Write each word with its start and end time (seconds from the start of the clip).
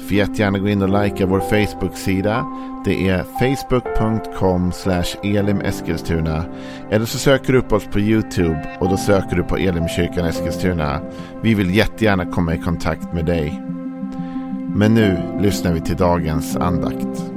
Får 0.00 0.16
jättegärna 0.16 0.58
gå 0.58 0.68
in 0.68 0.82
och 0.82 1.02
likea 1.04 1.26
vår 1.26 1.40
Facebook-sida. 1.40 2.46
Det 2.84 3.08
är 3.08 3.22
facebook.com 3.22 4.72
elimeskilstuna. 5.22 6.44
Eller 6.90 7.06
så 7.06 7.18
söker 7.18 7.52
du 7.52 7.58
upp 7.58 7.72
oss 7.72 7.84
på 7.84 8.00
YouTube 8.00 8.76
och 8.80 8.88
då 8.88 8.96
söker 8.96 9.36
du 9.36 9.42
på 9.42 9.56
Elimkyrkan 9.56 10.26
Eskilstuna. 10.26 11.00
Vi 11.42 11.54
vill 11.54 11.74
jättegärna 11.74 12.26
komma 12.26 12.54
i 12.54 12.58
kontakt 12.58 13.12
med 13.12 13.26
dig. 13.26 13.62
Men 14.74 14.94
nu 14.94 15.38
lyssnar 15.40 15.72
vi 15.72 15.80
till 15.80 15.96
dagens 15.96 16.56
andakt. 16.56 17.32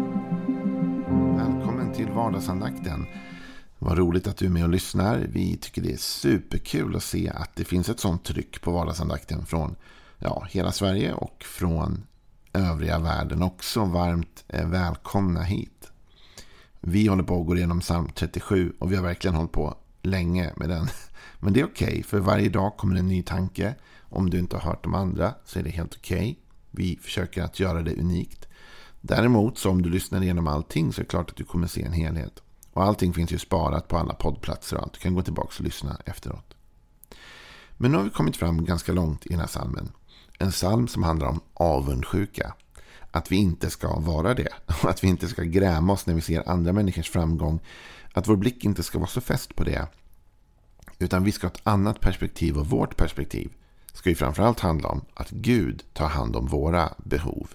Välkommen 1.38 1.94
till 1.96 2.08
vardagsandakten. 2.16 3.06
Vad 3.80 3.98
roligt 3.98 4.28
att 4.28 4.38
du 4.38 4.46
är 4.46 4.50
med 4.50 4.64
och 4.64 4.70
lyssnar. 4.70 5.28
Vi 5.30 5.58
tycker 5.58 5.82
det 5.82 5.94
är 5.94 5.98
superkul 5.98 6.96
att 6.96 7.04
se 7.04 7.32
att 7.36 7.56
det 7.56 7.64
finns 7.64 7.90
ett 7.90 8.00
sånt 8.00 8.24
tryck 8.24 8.62
på 8.62 8.72
vardagsandakten 8.72 9.46
från 9.46 9.76
ja, 10.20 10.48
hela 10.52 10.72
Sverige 10.72 11.14
och 11.14 11.44
från 11.44 12.04
övriga 12.54 13.00
världen 13.00 13.44
också 13.44 13.86
varmt 13.86 14.44
eh, 14.48 14.68
välkomna 14.68 15.44
hit. 15.44 15.92
Vi 16.82 17.08
håller 17.08 17.24
på 17.24 17.42
att 17.42 17.48
gå 17.48 17.56
igenom 17.56 17.80
psalm 17.80 18.10
37 18.16 18.74
och 18.80 18.92
vi 18.92 18.96
har 18.96 19.04
verkligen 19.04 19.36
hållit 19.36 19.52
på 19.52 19.78
länge 20.02 20.54
med 20.56 20.70
den. 20.70 20.88
Men 21.40 21.54
det 21.54 21.60
är 21.60 21.66
okej, 21.66 21.88
okay, 21.88 22.04
för 22.04 22.20
varje 22.20 22.50
dag 22.50 22.78
kommer 22.78 22.96
en 22.96 23.08
ny 23.08 23.24
tanke. 23.24 23.76
Om 24.00 24.30
du 24.30 24.40
inte 24.40 24.56
har 24.56 24.70
hört 24.70 24.84
de 24.84 24.96
andra 24.96 25.34
så 25.46 25.60
är 25.60 25.64
det 25.64 25.70
helt 25.70 25.96
okej. 25.96 26.18
Okay. 26.18 26.36
Vi 26.72 27.00
försöker 27.02 27.44
att 27.44 27.60
göra 27.60 27.82
det 27.82 27.96
unikt. 28.00 28.48
Däremot 29.02 29.58
så 29.58 29.70
om 29.70 29.82
du 29.82 29.90
lyssnar 29.90 30.22
igenom 30.22 30.48
allting 30.48 30.94
så 30.94 31.02
är 31.02 31.04
det 31.04 31.10
klart 31.10 31.30
att 31.30 31.36
du 31.36 31.44
kommer 31.44 31.68
se 31.68 31.82
en 31.82 31.94
helhet. 31.94 32.44
Och 32.74 32.84
allting 32.84 33.14
finns 33.14 33.32
ju 33.32 33.38
sparat 33.38 33.88
på 33.88 33.98
alla 33.98 34.14
poddplatser 34.14 34.78
och 34.78 34.84
allt. 34.84 34.94
Du 34.94 35.00
kan 35.00 35.14
gå 35.14 35.22
tillbaka 35.22 35.50
och 35.58 35.64
lyssna 35.64 35.98
efteråt. 36.06 36.54
Men 37.78 37.92
nu 37.92 37.98
har 37.98 38.04
vi 38.04 38.10
kommit 38.10 38.38
fram 38.38 38.66
ganska 38.66 38.92
långt 38.92 39.26
i 39.26 39.30
den 39.30 39.40
här 39.40 39.48
salmen. 39.48 39.92
En 40.44 40.52
psalm 40.52 40.88
som 40.88 41.04
handlar 41.04 41.28
om 41.28 41.42
avundsjuka. 41.54 42.54
Att 43.12 43.32
vi 43.32 43.36
inte 43.36 43.70
ska 43.70 44.00
vara 44.00 44.34
det. 44.34 44.48
Att 44.84 45.04
vi 45.04 45.08
inte 45.08 45.28
ska 45.28 45.44
gräma 45.44 45.94
oss 45.94 46.06
när 46.06 46.14
vi 46.14 46.22
ser 46.22 46.50
andra 46.50 46.74
människors 46.74 47.10
framgång. 47.10 47.60
Att 48.14 48.28
vår 48.28 48.36
blick 48.36 48.66
inte 48.66 48.84
ska 48.84 49.00
vara 49.00 49.10
så 49.10 49.22
fäst 49.22 49.56
på 49.56 49.64
det. 49.64 49.88
Utan 51.00 51.24
vi 51.24 51.32
ska 51.32 51.48
ha 51.48 51.52
ett 51.52 51.62
annat 51.64 52.00
perspektiv 52.00 52.58
och 52.58 52.68
vårt 52.68 52.98
perspektiv 52.98 53.52
ska 53.94 54.10
ju 54.10 54.16
framförallt 54.16 54.60
handla 54.60 54.90
om 54.90 55.02
att 55.14 55.30
Gud 55.30 55.84
tar 55.94 56.08
hand 56.08 56.36
om 56.36 56.48
våra 56.48 56.94
behov. 56.98 57.48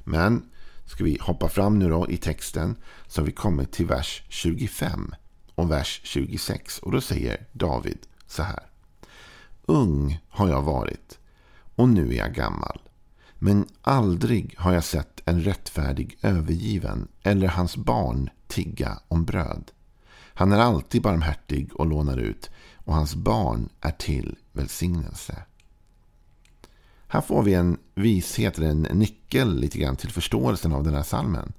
Men 0.00 0.50
ska 0.86 1.04
vi 1.04 1.18
hoppa 1.20 1.48
fram 1.48 1.78
nu 1.78 1.88
då 1.88 2.10
i 2.10 2.16
texten 2.16 2.76
så 3.06 3.20
har 3.20 3.26
vi 3.26 3.32
kommit 3.32 3.72
till 3.72 3.86
vers 3.86 4.22
25 4.28 5.14
och 5.54 5.70
vers 5.70 6.00
26. 6.04 6.78
Och 6.78 6.92
då 6.92 7.00
säger 7.00 7.46
David 7.52 7.98
så 8.26 8.42
här. 8.42 8.62
Ung 9.66 10.20
har 10.28 10.48
jag 10.48 10.62
varit 10.62 11.18
och 11.74 11.88
nu 11.88 12.12
är 12.12 12.18
jag 12.18 12.34
gammal. 12.34 12.80
Men 13.38 13.66
aldrig 13.82 14.54
har 14.58 14.72
jag 14.72 14.84
sett 14.84 15.20
en 15.24 15.42
rättfärdig 15.42 16.18
övergiven 16.22 17.08
eller 17.22 17.48
hans 17.48 17.76
barn 17.76 18.30
tigga 18.46 18.98
om 19.08 19.24
bröd. 19.24 19.70
Han 20.36 20.52
är 20.52 20.58
alltid 20.58 21.02
barmhärtig 21.02 21.74
och 21.74 21.86
lånar 21.86 22.18
ut 22.18 22.50
och 22.74 22.94
hans 22.94 23.14
barn 23.14 23.68
är 23.80 23.90
till 23.90 24.36
välsignelse. 24.52 25.42
Här 27.08 27.20
får 27.20 27.42
vi 27.42 27.54
en 27.54 27.78
vishet, 27.94 28.58
en 28.58 28.82
nyckel 28.82 29.60
lite 29.60 29.78
grann 29.78 29.96
till 29.96 30.10
förståelsen 30.10 30.72
av 30.72 30.84
den 30.84 30.94
här 30.94 31.02
salmen. 31.02 31.52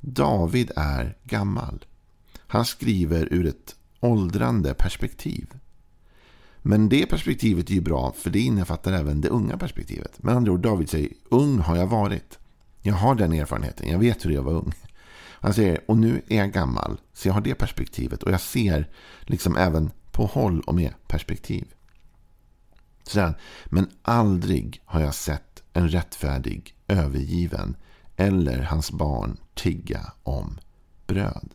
David 0.00 0.70
är 0.76 1.16
gammal. 1.24 1.84
Han 2.36 2.64
skriver 2.64 3.28
ur 3.32 3.46
ett 3.46 3.76
åldrande 4.00 4.74
perspektiv. 4.74 5.54
Men 6.62 6.88
det 6.88 7.06
perspektivet 7.06 7.70
är 7.70 7.74
ju 7.74 7.80
bra 7.80 8.12
för 8.12 8.30
det 8.30 8.40
innefattar 8.40 8.92
även 8.92 9.20
det 9.20 9.28
unga 9.28 9.58
perspektivet. 9.58 10.22
Med 10.22 10.34
andra 10.34 10.52
ord, 10.52 10.60
David 10.60 10.90
säger 10.90 11.12
ung 11.28 11.58
har 11.58 11.76
jag 11.76 11.86
varit. 11.86 12.38
Jag 12.82 12.94
har 12.94 13.14
den 13.14 13.32
erfarenheten. 13.32 13.88
Jag 13.88 13.98
vet 13.98 14.26
hur 14.26 14.30
jag 14.30 14.42
var 14.42 14.52
ung. 14.52 14.72
Han 15.40 15.54
säger 15.54 15.90
och 15.90 15.96
nu 15.96 16.22
är 16.28 16.36
jag 16.36 16.52
gammal. 16.52 17.00
Så 17.12 17.28
jag 17.28 17.34
har 17.34 17.40
det 17.40 17.54
perspektivet. 17.54 18.22
Och 18.22 18.32
jag 18.32 18.40
ser 18.40 18.90
liksom 19.20 19.56
även 19.56 19.90
på 20.12 20.26
håll 20.26 20.60
och 20.60 20.74
med 20.74 20.94
perspektiv. 21.06 21.64
Sen, 23.02 23.34
men 23.66 23.90
aldrig 24.02 24.82
har 24.84 25.00
jag 25.00 25.14
sett 25.14 25.62
en 25.72 25.88
rättfärdig 25.88 26.74
övergiven 26.88 27.76
eller 28.16 28.62
hans 28.62 28.90
barn 28.90 29.36
tigga 29.54 30.12
om 30.22 30.58
bröd. 31.06 31.54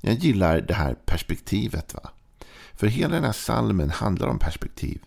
Jag 0.00 0.14
gillar 0.14 0.60
det 0.60 0.74
här 0.74 0.94
perspektivet. 0.94 1.94
va? 1.94 2.10
För 2.76 2.86
hela 2.86 3.14
den 3.14 3.24
här 3.24 3.32
salmen 3.32 3.90
handlar 3.90 4.28
om 4.28 4.38
perspektiv. 4.38 5.02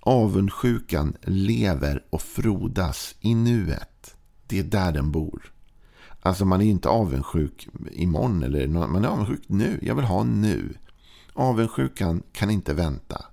Avundsjukan 0.00 1.16
lever 1.22 2.04
och 2.10 2.22
frodas 2.22 3.14
i 3.20 3.34
nuet. 3.34 4.16
Det 4.46 4.58
är 4.58 4.64
där 4.64 4.92
den 4.92 5.12
bor. 5.12 5.52
Alltså 6.22 6.44
man 6.44 6.60
är 6.60 6.64
inte 6.64 6.88
avundsjuk 6.88 7.68
imorgon 7.92 8.42
eller 8.42 8.68
man 8.68 9.04
är 9.04 9.08
avundsjuk 9.08 9.42
nu. 9.46 9.78
Jag 9.82 9.94
vill 9.94 10.04
ha 10.04 10.24
nu. 10.24 10.74
Avundsjukan 11.32 12.22
kan 12.32 12.50
inte 12.50 12.74
vänta. 12.74 13.24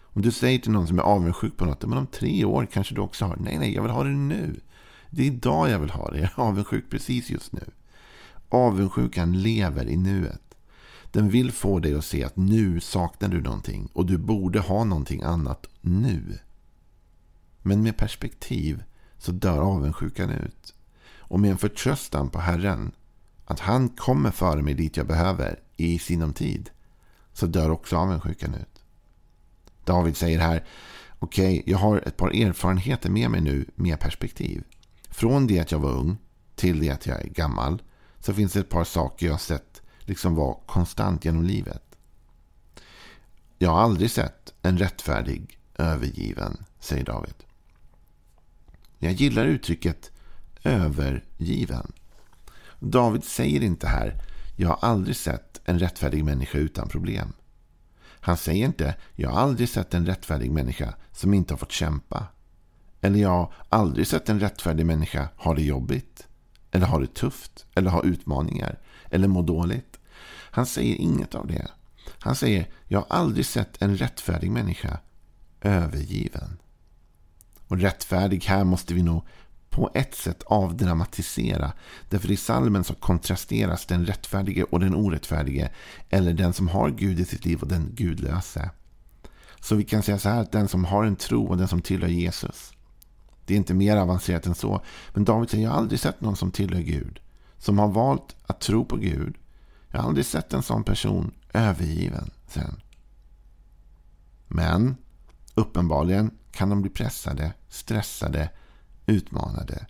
Om 0.00 0.22
du 0.22 0.32
säger 0.32 0.58
till 0.58 0.70
någon 0.70 0.86
som 0.86 0.98
är 0.98 1.02
avundsjuk 1.02 1.56
på 1.56 1.64
något, 1.64 1.84
men 1.84 1.98
om 1.98 2.06
tre 2.06 2.44
år 2.44 2.68
kanske 2.72 2.94
du 2.94 3.00
också 3.00 3.24
har 3.24 3.36
Nej, 3.36 3.58
nej, 3.58 3.74
jag 3.74 3.82
vill 3.82 3.90
ha 3.90 4.04
det 4.04 4.10
nu. 4.10 4.60
Det 5.10 5.22
är 5.22 5.26
idag 5.26 5.70
jag 5.70 5.78
vill 5.78 5.90
ha 5.90 6.10
det. 6.10 6.18
Jag 6.18 6.30
är 6.36 6.40
avundsjuk 6.42 6.90
precis 6.90 7.30
just 7.30 7.52
nu. 7.52 7.64
Avundsjukan 8.48 9.42
lever 9.42 9.88
i 9.88 9.96
nuet. 9.96 10.47
Den 11.10 11.30
vill 11.30 11.52
få 11.52 11.78
dig 11.78 11.94
att 11.94 12.04
se 12.04 12.24
att 12.24 12.36
nu 12.36 12.80
saknar 12.80 13.28
du 13.28 13.40
någonting 13.40 13.88
och 13.92 14.06
du 14.06 14.18
borde 14.18 14.60
ha 14.60 14.84
någonting 14.84 15.22
annat 15.22 15.66
nu. 15.80 16.38
Men 17.62 17.82
med 17.82 17.96
perspektiv 17.96 18.84
så 19.18 19.32
dör 19.32 19.58
avundsjukan 19.58 20.30
ut. 20.30 20.74
Och 21.18 21.40
med 21.40 21.50
en 21.50 21.58
förtröstan 21.58 22.30
på 22.30 22.38
Herren 22.38 22.92
att 23.44 23.60
han 23.60 23.88
kommer 23.88 24.30
före 24.30 24.62
mig 24.62 24.74
dit 24.74 24.96
jag 24.96 25.06
behöver 25.06 25.60
i 25.76 25.98
sinom 25.98 26.32
tid 26.32 26.70
så 27.32 27.46
dör 27.46 27.70
också 27.70 27.96
avundsjukan 27.96 28.54
ut. 28.54 28.82
David 29.84 30.16
säger 30.16 30.38
här 30.38 30.64
okej, 31.18 31.58
okay, 31.60 31.72
jag 31.72 31.78
har 31.78 31.96
ett 31.96 32.16
par 32.16 32.30
erfarenheter 32.30 33.10
med 33.10 33.30
mig 33.30 33.40
nu 33.40 33.66
med 33.74 34.00
perspektiv. 34.00 34.64
Från 35.10 35.46
det 35.46 35.60
att 35.60 35.72
jag 35.72 35.78
var 35.78 35.90
ung 35.90 36.16
till 36.54 36.80
det 36.80 36.90
att 36.90 37.06
jag 37.06 37.20
är 37.20 37.28
gammal 37.28 37.82
så 38.20 38.34
finns 38.34 38.52
det 38.52 38.60
ett 38.60 38.68
par 38.68 38.84
saker 38.84 39.26
jag 39.26 39.32
har 39.32 39.38
sett 39.38 39.77
liksom 40.08 40.34
vara 40.34 40.56
konstant 40.66 41.24
genom 41.24 41.42
livet. 41.42 41.82
Jag 43.58 43.70
har 43.70 43.80
aldrig 43.80 44.10
sett 44.10 44.54
en 44.62 44.78
rättfärdig 44.78 45.58
övergiven, 45.74 46.64
säger 46.80 47.04
David. 47.04 47.34
Jag 48.98 49.12
gillar 49.12 49.44
uttrycket 49.44 50.10
övergiven. 50.64 51.92
David 52.80 53.24
säger 53.24 53.62
inte 53.62 53.86
här 53.88 54.22
jag 54.56 54.68
har 54.68 54.88
aldrig 54.88 55.16
sett 55.16 55.60
en 55.64 55.78
rättfärdig 55.78 56.24
människa 56.24 56.58
utan 56.58 56.88
problem. 56.88 57.32
Han 58.20 58.36
säger 58.36 58.64
inte 58.64 58.94
jag 59.14 59.30
har 59.30 59.40
aldrig 59.40 59.68
sett 59.68 59.94
en 59.94 60.06
rättfärdig 60.06 60.50
människa 60.50 60.94
som 61.12 61.34
inte 61.34 61.52
har 61.52 61.58
fått 61.58 61.72
kämpa. 61.72 62.26
Eller 63.00 63.18
jag 63.18 63.28
har 63.28 63.52
aldrig 63.68 64.06
sett 64.06 64.28
en 64.28 64.40
rättfärdig 64.40 64.86
människa 64.86 65.28
ha 65.36 65.54
det 65.54 65.62
jobbigt. 65.62 66.26
Eller 66.70 66.86
ha 66.86 66.98
det 66.98 67.14
tufft. 67.14 67.66
Eller 67.74 67.90
ha 67.90 68.02
utmaningar. 68.02 68.78
Eller 69.10 69.28
må 69.28 69.42
dåligt. 69.42 69.97
Han 70.50 70.66
säger 70.66 70.96
inget 70.96 71.34
av 71.34 71.46
det. 71.46 71.66
Han 72.18 72.34
säger, 72.34 72.68
jag 72.86 72.98
har 72.98 73.06
aldrig 73.16 73.46
sett 73.46 73.82
en 73.82 73.96
rättfärdig 73.96 74.50
människa 74.50 74.98
övergiven. 75.60 76.58
Och 77.68 77.78
rättfärdig 77.78 78.44
här 78.44 78.64
måste 78.64 78.94
vi 78.94 79.02
nog 79.02 79.22
på 79.70 79.90
ett 79.94 80.14
sätt 80.14 80.42
avdramatisera. 80.46 81.72
Därför 82.08 82.30
i 82.30 82.36
salmen 82.36 82.84
så 82.84 82.94
kontrasteras 82.94 83.86
den 83.86 84.06
rättfärdige 84.06 84.64
och 84.64 84.80
den 84.80 84.94
orättfärdige. 84.94 85.70
Eller 86.08 86.32
den 86.32 86.52
som 86.52 86.68
har 86.68 86.90
Gud 86.90 87.20
i 87.20 87.24
sitt 87.24 87.44
liv 87.44 87.60
och 87.60 87.68
den 87.68 87.90
gudlöse. 87.94 88.70
Så 89.60 89.74
vi 89.74 89.84
kan 89.84 90.02
säga 90.02 90.18
så 90.18 90.28
här 90.28 90.40
att 90.40 90.52
den 90.52 90.68
som 90.68 90.84
har 90.84 91.04
en 91.04 91.16
tro 91.16 91.46
och 91.46 91.56
den 91.56 91.68
som 91.68 91.82
tillhör 91.82 92.08
Jesus. 92.08 92.72
Det 93.44 93.54
är 93.54 93.58
inte 93.58 93.74
mer 93.74 93.96
avancerat 93.96 94.46
än 94.46 94.54
så. 94.54 94.80
Men 95.14 95.24
David 95.24 95.50
säger, 95.50 95.64
jag 95.64 95.70
har 95.70 95.78
aldrig 95.78 96.00
sett 96.00 96.20
någon 96.20 96.36
som 96.36 96.50
tillhör 96.50 96.80
Gud. 96.80 97.20
Som 97.58 97.78
har 97.78 97.88
valt 97.88 98.36
att 98.46 98.60
tro 98.60 98.84
på 98.84 98.96
Gud 98.96 99.34
jag 99.90 100.00
har 100.00 100.08
aldrig 100.08 100.26
sett 100.26 100.52
en 100.52 100.62
sån 100.62 100.84
person 100.84 101.30
övergiven 101.52 102.30
sen. 102.46 102.80
Men 104.48 104.96
uppenbarligen 105.54 106.30
kan 106.52 106.70
de 106.70 106.82
bli 106.82 106.90
pressade, 106.90 107.52
stressade, 107.68 108.50
utmanade. 109.06 109.86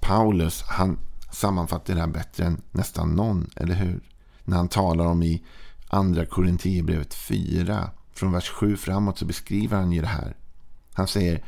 Paulus 0.00 0.62
han 0.62 0.98
sammanfattar 1.32 1.94
det 1.94 2.00
här 2.00 2.06
bättre 2.06 2.44
än 2.44 2.62
nästan 2.72 3.14
någon, 3.14 3.50
eller 3.56 3.74
hur? 3.74 4.00
När 4.44 4.56
han 4.56 4.68
talar 4.68 5.06
om 5.06 5.22
i 5.22 5.44
andra 5.88 6.26
Korinthierbrevet 6.26 7.14
4, 7.14 7.90
från 8.12 8.32
vers 8.32 8.48
7 8.48 8.76
framåt, 8.76 9.18
så 9.18 9.24
beskriver 9.24 9.76
han 9.76 9.92
ju 9.92 10.00
det 10.00 10.06
här. 10.06 10.36
Han 10.92 11.08
säger 11.08 11.44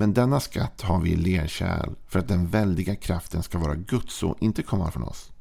men 0.00 0.14
denna 0.14 0.40
skatt 0.40 0.82
har 0.82 1.00
vi 1.00 1.10
i 1.10 1.16
lerkärl 1.16 1.94
för 2.06 2.18
att 2.18 2.28
den 2.28 2.46
väldiga 2.46 2.96
kraften 2.96 3.42
ska 3.42 3.58
vara 3.58 3.74
Guds 3.74 4.22
och 4.22 4.36
inte 4.40 4.62
komma 4.62 4.90
från 4.90 5.02
oss. 5.02 5.32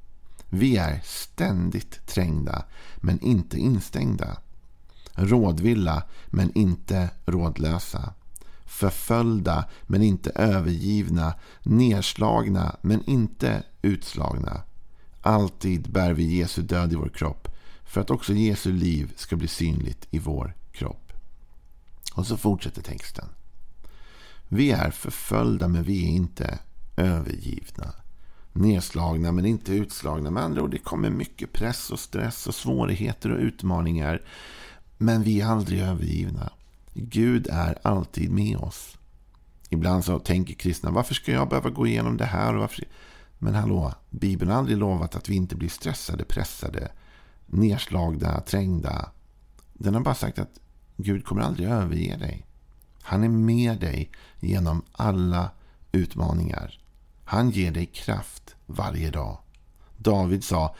Vi 0.49 0.77
är 0.77 1.01
ständigt 1.03 2.07
trängda 2.07 2.65
men 2.97 3.19
inte 3.19 3.57
instängda. 3.57 4.37
Rådvilla 5.13 6.03
men 6.27 6.51
inte 6.57 7.09
rådlösa. 7.25 8.13
Förföljda 8.65 9.65
men 9.83 10.01
inte 10.03 10.31
övergivna. 10.35 11.33
Nerslagna 11.63 12.75
men 12.81 13.09
inte 13.09 13.63
utslagna. 13.81 14.61
Alltid 15.21 15.91
bär 15.91 16.13
vi 16.13 16.37
Jesu 16.37 16.61
död 16.61 16.93
i 16.93 16.95
vår 16.95 17.09
kropp 17.09 17.47
för 17.85 18.01
att 18.01 18.09
också 18.09 18.33
Jesu 18.33 18.71
liv 18.71 19.13
ska 19.15 19.35
bli 19.35 19.47
synligt 19.47 20.07
i 20.11 20.19
vår 20.19 20.55
kropp. 20.71 21.13
Och 22.13 22.27
så 22.27 22.37
fortsätter 22.37 22.81
texten. 22.81 23.25
Vi 24.47 24.71
är 24.71 24.91
förföljda 24.91 25.67
men 25.67 25.83
vi 25.83 26.03
är 26.03 26.09
inte 26.09 26.59
övergivna. 26.97 27.93
Nedslagna 28.57 29.31
men 29.31 29.45
inte 29.45 29.73
utslagna. 29.73 30.31
Med 30.31 30.43
andra 30.43 30.61
ord, 30.61 30.71
det 30.71 30.77
kommer 30.77 31.09
mycket 31.09 31.53
press 31.53 31.89
och 31.89 31.99
stress 31.99 32.47
och 32.47 32.55
svårigheter 32.55 33.31
och 33.31 33.39
utmaningar. 33.39 34.21
Men 34.97 35.23
vi 35.23 35.41
är 35.41 35.45
aldrig 35.45 35.81
övergivna. 35.81 36.49
Gud 36.93 37.47
är 37.51 37.77
alltid 37.81 38.31
med 38.31 38.57
oss. 38.57 38.97
Ibland 39.69 40.05
så 40.05 40.19
tänker 40.19 40.53
kristna, 40.53 40.91
varför 40.91 41.13
ska 41.13 41.31
jag 41.31 41.49
behöva 41.49 41.69
gå 41.69 41.87
igenom 41.87 42.17
det 42.17 42.25
här? 42.25 42.53
Och 42.53 42.59
varför? 42.59 42.83
Men 43.37 43.55
hallå, 43.55 43.93
Bibeln 44.09 44.51
har 44.51 44.57
aldrig 44.57 44.77
lovat 44.77 45.15
att 45.15 45.29
vi 45.29 45.35
inte 45.35 45.55
blir 45.55 45.69
stressade, 45.69 46.23
pressade, 46.23 46.91
nedslagna, 47.45 48.41
trängda. 48.41 49.11
Den 49.73 49.93
har 49.93 50.01
bara 50.01 50.15
sagt 50.15 50.39
att 50.39 50.59
Gud 50.95 51.25
kommer 51.25 51.41
aldrig 51.41 51.69
överge 51.69 52.17
dig. 52.17 52.45
Han 53.01 53.23
är 53.23 53.29
med 53.29 53.79
dig 53.79 54.11
genom 54.39 54.81
alla 54.91 55.49
utmaningar. 55.91 56.79
Han 57.29 57.49
ger 57.49 57.71
dig 57.71 57.85
kraft 57.85 58.55
varje 58.65 59.11
dag. 59.11 59.37
David 59.97 60.43
sa, 60.43 60.75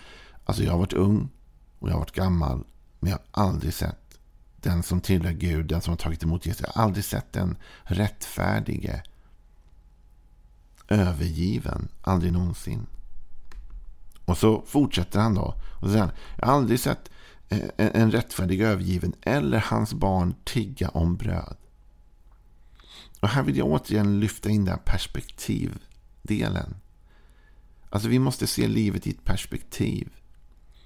alltså 0.46 0.64
jag 0.64 0.72
har 0.72 0.80
varit 0.80 0.94
ung 0.94 1.30
och 1.80 1.90
jag 1.90 1.94
har 1.94 2.00
varit 2.00 2.12
gammal, 2.12 2.64
men 3.00 3.10
jag 3.10 3.18
har 3.18 3.44
aldrig 3.44 3.74
sett 3.74 4.20
den 4.56 4.84
som 4.84 5.02
tillhör 5.02 5.32
Gud, 5.32 5.68
den 5.68 5.82
som 5.82 5.92
har 5.92 5.98
tagit 5.98 6.24
emot 6.24 6.46
Jesus. 6.46 6.62
Jag 6.62 6.74
har 6.74 6.84
aldrig 6.84 7.06
sett 7.06 7.34
den 7.34 7.58
rättfärdige 7.84 9.04
övergiven, 10.88 11.88
aldrig 12.02 12.34
någonsin. 12.34 12.88
Och 14.26 14.38
så 14.38 14.64
fortsätter 14.68 15.20
han 15.20 15.36
då. 15.36 15.56
Och 15.74 15.88
så 15.88 15.88
säger 15.88 16.00
han, 16.00 16.16
jag 16.38 16.48
har 16.48 16.54
aldrig 16.54 16.80
sett 16.80 17.10
eh, 17.50 17.70
en 17.78 18.12
rättfärdig 18.12 18.62
övergiven 18.62 19.14
eller 19.22 19.60
hans 19.60 19.94
barn 19.94 20.36
tigga 20.44 20.90
om 20.90 21.16
bröd. 21.16 21.58
Och 23.20 23.30
här 23.30 23.44
vill 23.44 23.58
jag 23.58 23.68
återigen 23.68 24.20
lyfta 24.20 24.50
in 24.50 24.66
det 24.66 24.72
här 24.72 24.82
perspektivet 24.86 25.82
delen. 26.28 26.76
Alltså 27.90 28.10
vi 28.10 28.20
måste 28.20 28.48
se 28.48 28.68
livet 28.68 29.08
i 29.08 29.10
ett 29.10 29.24
perspektiv. 29.24 30.10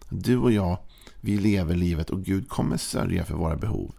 Du 0.09 0.37
och 0.37 0.51
jag, 0.51 0.77
vi 1.21 1.37
lever 1.37 1.75
livet 1.75 2.09
och 2.09 2.23
Gud 2.23 2.49
kommer 2.49 2.77
sörja 2.77 3.25
för 3.25 3.35
våra 3.35 3.57
behov. 3.57 3.95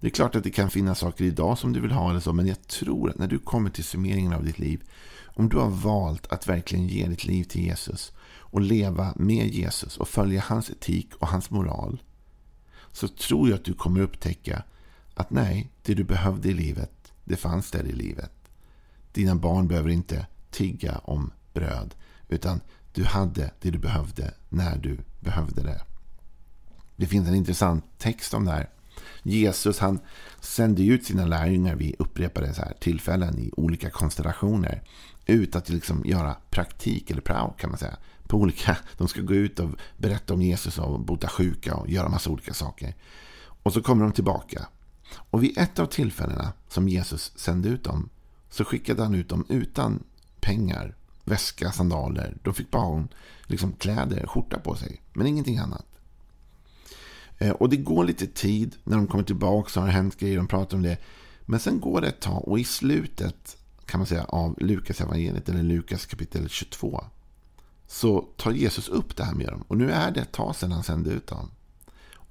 Det 0.00 0.06
är 0.06 0.10
klart 0.10 0.36
att 0.36 0.44
det 0.44 0.50
kan 0.50 0.70
finnas 0.70 0.98
saker 0.98 1.24
idag 1.24 1.58
som 1.58 1.72
du 1.72 1.80
vill 1.80 1.90
ha 1.90 2.10
eller 2.10 2.20
så, 2.20 2.32
men 2.32 2.46
jag 2.46 2.66
tror 2.66 3.10
att 3.10 3.18
när 3.18 3.26
du 3.26 3.38
kommer 3.38 3.70
till 3.70 3.84
summeringen 3.84 4.32
av 4.32 4.44
ditt 4.44 4.58
liv, 4.58 4.82
om 5.24 5.48
du 5.48 5.56
har 5.56 5.70
valt 5.70 6.26
att 6.26 6.48
verkligen 6.48 6.88
ge 6.88 7.06
ditt 7.06 7.24
liv 7.24 7.44
till 7.44 7.64
Jesus 7.64 8.12
och 8.36 8.60
leva 8.60 9.12
med 9.16 9.48
Jesus 9.48 9.96
och 9.96 10.08
följa 10.08 10.40
hans 10.46 10.70
etik 10.70 11.14
och 11.14 11.28
hans 11.28 11.50
moral, 11.50 12.02
så 12.92 13.08
tror 13.08 13.48
jag 13.48 13.56
att 13.56 13.64
du 13.64 13.74
kommer 13.74 14.00
upptäcka 14.00 14.62
att 15.14 15.30
nej, 15.30 15.70
det 15.82 15.94
du 15.94 16.04
behövde 16.04 16.48
i 16.48 16.54
livet, 16.54 17.12
det 17.24 17.36
fanns 17.36 17.70
där 17.70 17.84
i 17.84 17.92
livet. 17.92 18.32
Dina 19.12 19.34
barn 19.34 19.68
behöver 19.68 19.90
inte 19.90 20.26
tigga 20.50 20.98
om 21.04 21.30
bröd. 21.54 21.94
Utan 22.28 22.60
du 22.92 23.04
hade 23.04 23.50
det 23.60 23.70
du 23.70 23.78
behövde 23.78 24.34
när 24.48 24.76
du 24.78 24.98
behövde 25.20 25.62
det. 25.62 25.80
Det 26.96 27.06
finns 27.06 27.28
en 27.28 27.34
intressant 27.34 27.84
text 27.98 28.34
om 28.34 28.44
det 28.44 28.50
här. 28.50 28.68
Jesus 29.22 29.78
han 29.78 29.98
sände 30.40 30.82
ut 30.82 31.04
sina 31.04 31.26
lärjungar 31.26 31.74
vid 31.74 31.94
upprepade 31.98 32.54
så 32.54 32.62
här 32.62 32.74
tillfällen 32.80 33.38
i 33.38 33.50
olika 33.56 33.90
konstellationer. 33.90 34.82
Ut 35.26 35.56
att 35.56 35.68
liksom 35.68 36.02
göra 36.04 36.36
praktik, 36.50 37.10
eller 37.10 37.20
prao 37.20 37.54
kan 37.58 37.70
man 37.70 37.78
säga. 37.78 37.96
På 38.22 38.36
olika, 38.36 38.76
de 38.96 39.08
ska 39.08 39.20
gå 39.20 39.34
ut 39.34 39.60
och 39.60 39.70
berätta 39.96 40.34
om 40.34 40.42
Jesus 40.42 40.78
och 40.78 41.00
bota 41.00 41.28
sjuka 41.28 41.74
och 41.74 41.90
göra 41.90 42.08
massa 42.08 42.30
olika 42.30 42.54
saker. 42.54 42.94
Och 43.62 43.72
så 43.72 43.82
kommer 43.82 44.02
de 44.02 44.12
tillbaka. 44.12 44.68
Och 45.30 45.42
vid 45.42 45.58
ett 45.58 45.78
av 45.78 45.86
tillfällena 45.86 46.52
som 46.68 46.88
Jesus 46.88 47.32
sände 47.36 47.68
ut 47.68 47.84
dem 47.84 48.08
så 48.50 48.64
skickade 48.64 49.02
han 49.02 49.14
ut 49.14 49.28
dem 49.28 49.44
utan 49.48 50.02
pengar, 50.48 50.94
väska, 51.24 51.72
sandaler. 51.72 52.36
De 52.42 52.54
fick 52.54 52.70
bara 52.70 53.08
liksom 53.46 53.72
kläder, 53.72 54.26
skjorta 54.26 54.58
på 54.58 54.74
sig, 54.74 55.02
men 55.12 55.26
ingenting 55.26 55.58
annat. 55.58 55.86
Eh, 57.38 57.50
och 57.50 57.68
det 57.68 57.76
går 57.76 58.04
lite 58.04 58.26
tid 58.26 58.76
när 58.84 58.96
de 58.96 59.06
kommer 59.06 59.24
tillbaka 59.24 59.70
så 59.70 59.80
har 59.80 59.86
det 59.86 59.92
hänt 59.92 60.18
grejer, 60.18 60.36
de 60.36 60.46
pratar 60.46 60.76
om 60.76 60.82
det. 60.82 60.98
Men 61.40 61.60
sen 61.60 61.80
går 61.80 62.00
det 62.00 62.08
ett 62.08 62.20
tag 62.20 62.48
och 62.48 62.58
i 62.58 62.64
slutet 62.64 63.56
kan 63.86 64.00
man 64.00 64.06
säga 64.06 64.24
av 64.24 64.58
Lukas 64.60 65.00
evangeliet 65.00 65.48
eller 65.48 65.62
Lukas 65.62 66.06
kapitel 66.06 66.48
22 66.48 67.04
så 67.86 68.20
tar 68.36 68.52
Jesus 68.52 68.88
upp 68.88 69.16
det 69.16 69.24
här 69.24 69.34
med 69.34 69.46
dem. 69.46 69.64
Och 69.68 69.76
nu 69.76 69.90
är 69.90 70.10
det 70.10 70.20
ett 70.20 70.32
tag 70.32 70.56
sedan 70.56 70.72
han 70.72 70.82
sände 70.82 71.10
ut 71.10 71.26
dem. 71.26 71.50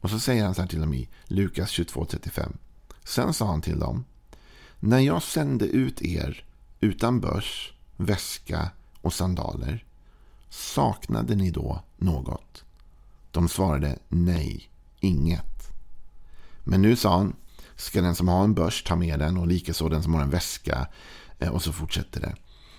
Och 0.02 0.10
så 0.10 0.20
säger 0.20 0.46
han 0.46 0.56
så 0.56 0.62
här 0.62 0.70
till 0.70 0.82
dem 0.82 0.94
i 0.94 1.10
Lukas 1.26 1.72
22.35. 1.72 2.56
Sen 3.04 3.34
sa 3.34 3.46
han 3.46 3.62
till 3.62 3.80
dem. 3.80 4.06
När 4.80 5.00
jag 5.00 5.24
sände 5.24 5.66
ut 5.66 6.02
er 6.02 6.46
utan 6.80 7.20
börs, 7.20 7.77
väska 7.98 8.70
och 9.02 9.14
sandaler. 9.14 9.86
Saknade 10.50 11.36
ni 11.36 11.52
då 11.52 11.84
något? 11.98 12.64
De 13.32 13.50
svarade 13.50 14.00
nej, 14.08 14.70
inget. 15.00 15.72
Men 16.64 16.82
nu 16.82 16.96
sa 16.96 17.18
han. 17.18 17.36
Ska 17.76 18.02
den 18.02 18.16
som 18.16 18.28
har 18.28 18.44
en 18.44 18.54
börs 18.54 18.84
ta 18.84 18.96
med 18.96 19.20
den 19.20 19.38
och 19.38 19.48
likaså 19.48 19.90
den 19.90 20.04
som 20.04 20.14
har 20.14 20.22
en 20.22 20.30
väska. 20.30 20.88
Eh, 21.40 21.50
och 21.50 21.62
så 21.62 21.74
fortsätter 21.74 22.22
det. 22.22 22.36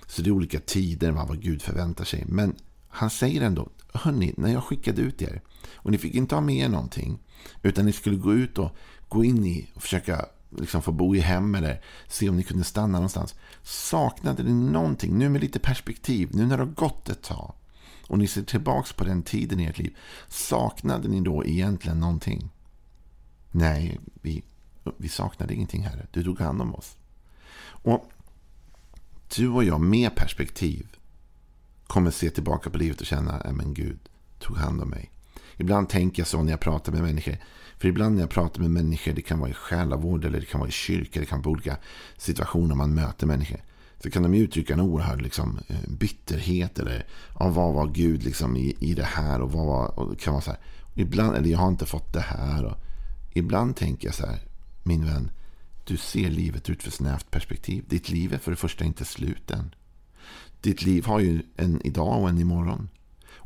Så 0.07 0.23
det 0.23 0.31
är 0.31 0.33
olika 0.33 0.61
tider 0.61 1.11
vad 1.11 1.43
Gud 1.43 1.63
förväntar 1.63 2.05
sig. 2.05 2.25
Men 2.29 2.57
han 2.89 3.11
säger 3.11 3.41
ändå. 3.41 3.69
Hörni, 3.93 4.35
när 4.37 4.53
jag 4.53 4.65
skickade 4.65 5.03
ut 5.03 5.23
er. 5.23 5.43
Och 5.75 5.91
ni 5.91 5.99
fick 5.99 6.15
inte 6.15 6.35
ha 6.35 6.43
med 6.43 6.57
er 6.57 6.69
någonting. 6.69 7.19
Utan 7.63 7.87
ni 7.87 7.93
skulle 7.93 8.17
gå 8.17 8.35
ut 8.35 8.59
och 8.59 8.71
gå 9.09 9.25
in 9.25 9.47
i 9.47 9.69
och 9.75 9.83
försöka 9.83 10.27
liksom 10.51 10.83
få 10.83 10.93
bo 10.93 11.15
i 11.15 11.21
hem 11.21 11.55
eller 11.55 11.83
se 12.09 12.29
om 12.29 12.37
ni 12.37 12.43
kunde 12.43 12.65
stanna 12.65 12.93
någonstans. 12.93 13.35
Saknade 13.63 14.43
ni 14.43 14.53
någonting, 14.53 15.19
nu 15.19 15.29
med 15.29 15.41
lite 15.41 15.59
perspektiv, 15.59 16.29
nu 16.33 16.47
när 16.47 16.57
det 16.57 16.63
har 16.63 16.71
gått 16.71 17.09
ett 17.09 17.23
tag 17.23 17.55
och 18.09 18.19
ni 18.19 18.27
ser 18.27 18.43
tillbaka 18.43 18.95
på 18.97 19.05
den 19.05 19.23
tiden 19.23 19.61
i 19.61 19.65
ert 19.65 19.79
liv. 19.79 19.97
Saknade 20.29 21.09
ni 21.09 21.21
då 21.21 21.45
egentligen 21.45 22.01
någonting? 22.01 22.51
Nej, 23.51 24.01
vi, 24.23 24.45
vi 24.97 25.09
saknade 25.09 25.55
ingenting 25.55 25.83
här. 25.83 26.07
Du 26.11 26.25
tog 26.25 26.41
hand 26.41 26.63
om 26.63 26.75
oss. 26.75 26.97
Och 27.67 28.11
du 29.37 29.49
och 29.49 29.65
jag 29.65 29.81
med 29.81 30.15
perspektiv 30.15 30.87
kommer 31.87 32.11
se 32.11 32.31
tillbaka 32.31 32.71
på 32.71 32.79
livet 32.79 33.01
och 33.01 33.07
känna, 33.07 33.41
äh, 33.41 33.53
men 33.53 33.75
Gud 33.75 33.99
tog 34.39 34.57
hand 34.57 34.83
om 34.83 34.89
mig. 34.89 35.11
Ibland 35.59 35.89
tänker 35.89 36.21
jag 36.21 36.27
så 36.27 36.43
när 36.43 36.51
jag 36.51 36.61
pratar 36.61 36.93
med 36.93 37.03
människor. 37.03 37.37
För 37.79 37.89
ibland 37.89 38.15
när 38.15 38.23
jag 38.23 38.31
pratar 38.31 38.61
med 38.61 38.71
människor, 38.71 39.13
det 39.13 39.23
kan 39.23 39.39
vara 39.39 39.51
i 39.51 39.55
själavård 39.55 40.25
eller 40.25 40.41
det 40.41 40.47
kan 40.47 40.61
vara 40.61 40.69
i 40.69 40.73
kyrka, 40.73 41.21
det 41.21 41.27
kan 41.27 41.43
vara 41.43 41.51
olika 41.51 41.77
situationer 42.17 42.75
man 42.75 42.95
möter 42.95 43.27
människor. 43.27 43.61
Så 44.03 44.11
kan 44.11 44.23
de 44.23 44.35
uttrycka 44.35 44.73
en 44.73 44.81
oerhörd 44.81 45.23
liksom, 45.23 45.59
eh, 45.69 45.89
bitterhet 45.89 46.79
eller 46.79 47.07
ja, 47.39 47.49
vad 47.49 47.75
var 47.75 47.87
Gud 47.87 48.23
liksom, 48.23 48.57
i, 48.57 48.77
i 48.81 48.95
det 48.95 49.05
här 49.05 49.41
och 49.41 49.53
vad 49.53 49.67
var, 49.67 49.99
och 49.99 50.19
kan 50.19 50.33
vara 50.33 50.43
så 50.43 50.51
här. 50.51 50.61
Ibland, 50.95 51.37
eller 51.37 51.51
jag 51.51 51.59
har 51.59 51.69
inte 51.69 51.87
fått 51.87 52.13
det 52.13 52.21
här. 52.21 52.65
Och, 52.65 52.77
ibland 53.33 53.77
tänker 53.77 54.09
jag 54.09 54.15
så 54.15 54.27
här, 54.27 54.39
min 54.83 55.07
vän, 55.07 55.31
du 55.85 55.97
ser 55.97 56.31
livet 56.31 56.71
ut 56.71 56.83
för 56.83 56.91
snävt 56.91 57.31
perspektiv. 57.31 57.85
Ditt 57.89 58.09
liv 58.09 58.35
är 58.35 58.39
för 58.39 58.51
det 58.51 58.57
första 58.57 58.85
inte 58.85 59.05
slut 59.05 59.51
än. 59.51 59.75
Ditt 60.61 60.83
liv 60.83 61.05
har 61.05 61.21
ju 61.21 61.43
en 61.57 61.87
idag 61.87 62.23
och 62.23 62.29
en 62.29 62.39
imorgon. 62.39 62.89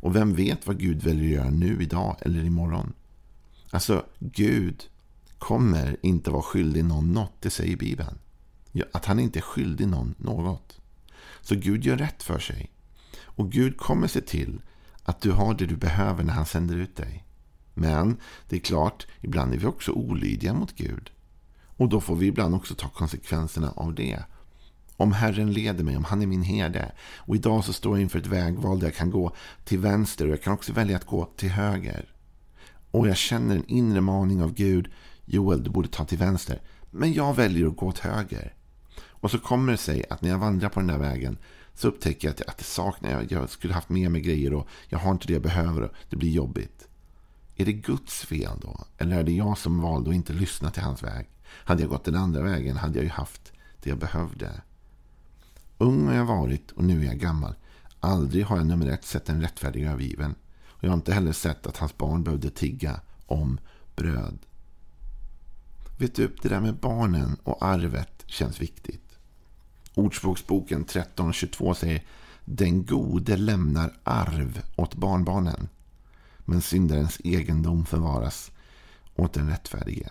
Och 0.03 0.15
vem 0.15 0.33
vet 0.33 0.67
vad 0.67 0.79
Gud 0.79 1.03
väljer 1.03 1.23
att 1.25 1.45
göra 1.45 1.49
nu, 1.49 1.81
idag 1.81 2.17
eller 2.21 2.43
imorgon. 2.43 2.93
Alltså, 3.69 4.05
Gud 4.19 4.83
kommer 5.37 5.97
inte 6.01 6.31
vara 6.31 6.41
skyldig 6.41 6.85
någon 6.85 7.13
något, 7.13 7.33
det 7.39 7.49
säger 7.49 7.77
Bibeln. 7.77 8.17
Att 8.91 9.05
han 9.05 9.19
inte 9.19 9.39
är 9.39 9.41
skyldig 9.41 9.87
någon 9.87 10.15
något. 10.17 10.79
Så 11.41 11.55
Gud 11.55 11.85
gör 11.85 11.97
rätt 11.97 12.23
för 12.23 12.39
sig. 12.39 12.71
Och 13.21 13.51
Gud 13.51 13.77
kommer 13.77 14.07
se 14.07 14.21
till 14.21 14.61
att 15.03 15.21
du 15.21 15.31
har 15.31 15.53
det 15.53 15.65
du 15.65 15.75
behöver 15.75 16.23
när 16.23 16.33
han 16.33 16.45
sänder 16.45 16.75
ut 16.75 16.95
dig. 16.95 17.23
Men 17.73 18.17
det 18.49 18.55
är 18.55 18.59
klart, 18.59 19.07
ibland 19.21 19.53
är 19.53 19.57
vi 19.57 19.65
också 19.65 19.91
olydiga 19.91 20.53
mot 20.53 20.75
Gud. 20.75 21.11
Och 21.77 21.89
då 21.89 22.01
får 22.01 22.15
vi 22.15 22.25
ibland 22.25 22.55
också 22.55 22.75
ta 22.75 22.89
konsekvenserna 22.89 23.71
av 23.71 23.95
det. 23.95 24.23
Om 24.97 25.11
Herren 25.11 25.53
leder 25.53 25.83
mig, 25.83 25.97
om 25.97 26.03
han 26.03 26.21
är 26.21 26.27
min 26.27 26.43
herde. 26.43 26.91
Och 27.17 27.35
idag 27.35 27.65
så 27.65 27.73
står 27.73 27.97
jag 27.97 28.01
inför 28.01 28.19
ett 28.19 28.27
vägval 28.27 28.79
där 28.79 28.87
jag 28.87 28.95
kan 28.95 29.11
gå 29.11 29.35
till 29.63 29.79
vänster 29.79 30.25
och 30.25 30.31
jag 30.31 30.41
kan 30.41 30.53
också 30.53 30.73
välja 30.73 30.97
att 30.97 31.05
gå 31.05 31.25
till 31.35 31.49
höger. 31.49 32.13
Och 32.91 33.07
jag 33.07 33.17
känner 33.17 33.55
en 33.55 33.65
inre 33.67 34.01
maning 34.01 34.43
av 34.43 34.53
Gud. 34.53 34.91
Joel, 35.25 35.63
du 35.63 35.69
borde 35.69 35.87
ta 35.87 36.05
till 36.05 36.17
vänster. 36.17 36.61
Men 36.91 37.13
jag 37.13 37.35
väljer 37.35 37.67
att 37.67 37.77
gå 37.77 37.85
åt 37.85 37.99
höger. 37.99 38.53
Och 39.07 39.31
så 39.31 39.39
kommer 39.39 39.71
det 39.71 39.77
sig 39.77 40.05
att 40.09 40.21
när 40.21 40.29
jag 40.29 40.37
vandrar 40.37 40.69
på 40.69 40.79
den 40.79 40.87
där 40.87 40.97
vägen 40.97 41.37
så 41.73 41.87
upptäcker 41.87 42.27
jag 42.27 42.33
att, 42.33 42.41
att 42.41 42.57
det 42.57 42.63
saknar 42.63 43.11
jag. 43.11 43.31
Jag 43.31 43.49
skulle 43.49 43.73
haft 43.73 43.89
med 43.89 44.11
mig 44.11 44.21
grejer 44.21 44.53
och 44.53 44.67
jag 44.87 44.99
har 44.99 45.11
inte 45.11 45.27
det 45.27 45.33
jag 45.33 45.41
behöver. 45.41 45.81
Och 45.81 45.91
det 46.09 46.15
blir 46.15 46.29
jobbigt. 46.29 46.87
Är 47.55 47.65
det 47.65 47.73
Guds 47.73 48.25
fel 48.25 48.59
då? 48.61 48.85
Eller 48.97 49.19
är 49.19 49.23
det 49.23 49.31
jag 49.31 49.57
som 49.57 49.81
valde 49.81 50.09
att 50.09 50.15
inte 50.15 50.33
lyssna 50.33 50.71
till 50.71 50.83
hans 50.83 51.03
väg? 51.03 51.27
Hade 51.45 51.81
jag 51.81 51.89
gått 51.89 52.03
den 52.03 52.15
andra 52.15 52.41
vägen 52.41 52.77
hade 52.77 52.97
jag 52.97 53.03
ju 53.03 53.09
haft 53.09 53.51
det 53.83 53.89
jag 53.89 53.99
behövde. 53.99 54.61
Ung 55.83 56.07
har 56.07 56.13
jag 56.13 56.25
varit 56.25 56.71
och 56.71 56.83
nu 56.83 57.01
är 57.01 57.05
jag 57.05 57.19
gammal. 57.19 57.55
Aldrig 57.99 58.45
har 58.45 58.57
jag 58.57 58.65
nummer 58.65 58.87
ett 58.87 59.05
sett 59.05 59.29
en 59.29 59.41
rättfärdig 59.41 59.83
övergiven. 59.83 60.35
Och 60.67 60.83
jag 60.83 60.89
har 60.89 60.95
inte 60.95 61.13
heller 61.13 61.31
sett 61.31 61.67
att 61.67 61.77
hans 61.77 61.97
barn 61.97 62.23
behövde 62.23 62.49
tigga 62.49 62.99
om 63.25 63.59
bröd. 63.95 64.37
Vet 65.97 66.15
du, 66.15 66.35
det 66.41 66.49
där 66.49 66.61
med 66.61 66.75
barnen 66.75 67.37
och 67.43 67.65
arvet 67.65 68.23
känns 68.25 68.61
viktigt. 68.61 69.17
Ordspråksboken 69.93 70.85
13.22 70.85 71.73
säger 71.73 72.03
Den 72.45 72.85
gode 72.85 73.37
lämnar 73.37 73.93
arv 74.03 74.61
åt 74.75 74.95
barnbarnen. 74.95 75.69
Men 76.37 76.61
syndarens 76.61 77.21
egendom 77.23 77.85
förvaras 77.85 78.51
åt 79.15 79.33
den 79.33 79.49
rättfärdige. 79.49 80.09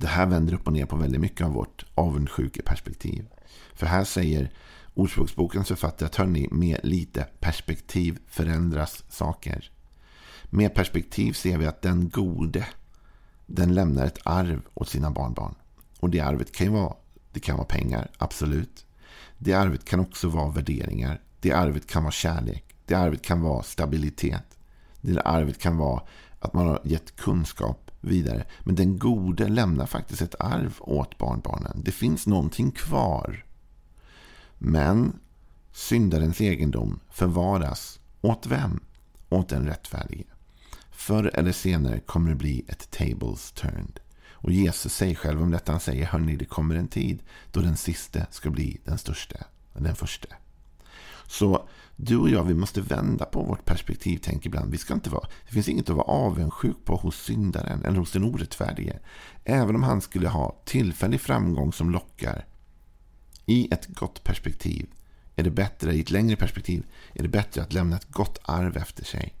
Det 0.00 0.06
här 0.06 0.26
vänder 0.26 0.54
upp 0.54 0.66
och 0.66 0.72
ner 0.72 0.86
på 0.86 0.96
väldigt 0.96 1.20
mycket 1.20 1.46
av 1.46 1.52
vårt 1.52 1.84
avundsjukeperspektiv. 1.94 3.28
För 3.74 3.86
här 3.86 4.04
säger 4.04 4.52
Ordspråksbokens 4.94 5.68
författare 5.68 6.06
att 6.06 6.16
hörni, 6.16 6.48
med 6.50 6.80
lite 6.82 7.26
perspektiv 7.40 8.18
förändras 8.26 9.04
saker. 9.08 9.70
Med 10.44 10.74
perspektiv 10.74 11.32
ser 11.32 11.58
vi 11.58 11.66
att 11.66 11.82
den 11.82 12.08
gode, 12.08 12.66
den 13.46 13.74
lämnar 13.74 14.06
ett 14.06 14.18
arv 14.22 14.62
åt 14.74 14.88
sina 14.88 15.10
barnbarn. 15.10 15.54
Och 15.98 16.10
det 16.10 16.20
arvet 16.20 16.52
kan 16.52 16.66
ju 16.66 16.72
vara, 16.72 16.94
det 17.32 17.40
kan 17.40 17.56
vara 17.56 17.66
pengar, 17.66 18.10
absolut. 18.18 18.86
Det 19.38 19.52
arvet 19.52 19.84
kan 19.84 20.00
också 20.00 20.28
vara 20.28 20.50
värderingar. 20.50 21.20
Det 21.40 21.52
arvet 21.52 21.86
kan 21.86 22.02
vara 22.02 22.12
kärlek. 22.12 22.64
Det 22.86 22.94
arvet 22.94 23.22
kan 23.22 23.40
vara 23.40 23.62
stabilitet. 23.62 24.58
Det 25.00 25.20
arvet 25.20 25.58
kan 25.58 25.76
vara 25.76 26.02
att 26.38 26.54
man 26.54 26.66
har 26.66 26.80
gett 26.84 27.16
kunskap 27.16 27.89
vidare. 28.00 28.44
Men 28.60 28.74
den 28.74 28.98
gode 28.98 29.48
lämnar 29.48 29.86
faktiskt 29.86 30.22
ett 30.22 30.40
arv 30.40 30.74
åt 30.78 31.18
barnbarnen. 31.18 31.82
Det 31.84 31.92
finns 31.92 32.26
någonting 32.26 32.70
kvar. 32.70 33.44
Men 34.58 35.18
syndarens 35.72 36.40
egendom 36.40 37.00
förvaras 37.10 38.00
åt 38.20 38.46
vem? 38.46 38.80
Åt 39.28 39.48
den 39.48 39.66
rättfärdige. 39.66 40.24
Förr 40.90 41.30
eller 41.34 41.52
senare 41.52 42.00
kommer 42.00 42.30
det 42.30 42.36
bli 42.36 42.64
ett 42.68 42.90
tables 42.90 43.52
turned. 43.52 44.00
Och 44.32 44.52
Jesus 44.52 44.94
säger 44.94 45.14
själv 45.14 45.42
om 45.42 45.50
detta. 45.50 45.72
Han 45.72 45.80
säger, 45.80 46.06
hörni, 46.06 46.36
det 46.36 46.44
kommer 46.44 46.74
en 46.74 46.88
tid 46.88 47.22
då 47.52 47.60
den 47.60 47.76
siste 47.76 48.26
ska 48.30 48.50
bli 48.50 48.80
den 48.84 48.98
största. 48.98 49.36
Den 49.72 49.96
första. 49.96 50.28
Så 51.30 51.68
du 51.96 52.16
och 52.16 52.30
jag, 52.30 52.44
vi 52.44 52.54
måste 52.54 52.80
vända 52.80 53.24
på 53.24 53.42
vårt 53.42 53.64
perspektiv. 53.64 54.18
Tänk 54.22 54.46
ibland. 54.46 54.70
Vi 54.70 54.78
ska 54.78 54.94
inte 54.94 55.10
vara, 55.10 55.28
det 55.46 55.52
finns 55.52 55.68
inget 55.68 55.90
att 55.90 55.96
vara 55.96 56.06
avundsjuk 56.06 56.76
på 56.84 56.96
hos 56.96 57.16
syndaren 57.16 57.84
eller 57.84 57.98
hos 57.98 58.12
den 58.12 58.24
orättfärdige. 58.24 58.98
Även 59.44 59.74
om 59.74 59.82
han 59.82 60.00
skulle 60.00 60.28
ha 60.28 60.62
tillfällig 60.64 61.20
framgång 61.20 61.72
som 61.72 61.90
lockar. 61.90 62.46
I 63.46 63.68
ett 63.74 63.86
gott 63.86 64.24
perspektiv 64.24 64.86
är 65.36 65.42
det 65.42 65.50
bättre, 65.50 65.94
i 65.94 66.00
ett 66.00 66.10
längre 66.10 66.36
perspektiv, 66.36 66.86
är 67.14 67.22
det 67.22 67.28
bättre 67.28 67.62
att 67.62 67.72
lämna 67.72 67.96
ett 67.96 68.12
gott 68.12 68.38
arv 68.42 68.76
efter 68.76 69.04
sig. 69.04 69.34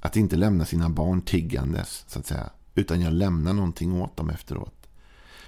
Att 0.00 0.16
inte 0.16 0.36
lämna 0.36 0.64
sina 0.64 0.88
barn 0.88 1.22
tiggandes, 1.22 2.04
så 2.08 2.18
att 2.18 2.26
säga. 2.26 2.50
Utan 2.74 3.00
jag 3.00 3.12
lämnar 3.12 3.52
någonting 3.52 4.02
åt 4.02 4.16
dem 4.16 4.30
efteråt. 4.30 4.88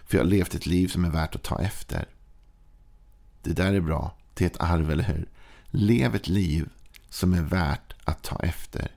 För 0.05 0.17
jag 0.17 0.25
har 0.25 0.31
levt 0.31 0.55
ett 0.55 0.67
liv 0.67 0.89
som 0.89 1.05
är 1.05 1.11
värt 1.11 1.35
att 1.35 1.43
ta 1.43 1.61
efter. 1.61 2.09
Det 3.43 3.53
där 3.53 3.73
är 3.75 3.81
bra. 3.81 4.17
Det 4.35 4.45
är 4.45 4.47
ett 4.47 4.61
arv, 4.61 4.91
eller 4.91 5.05
hur? 5.05 5.29
Lev 5.71 6.15
ett 6.15 6.29
liv 6.29 6.69
som 7.09 7.35
är 7.35 7.43
värt 7.43 7.95
att 8.05 8.23
ta 8.23 8.39
efter. 8.39 8.91